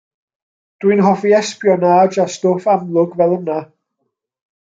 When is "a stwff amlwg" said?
2.25-3.13